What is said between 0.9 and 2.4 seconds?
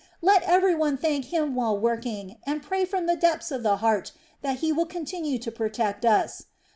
thank Him while working,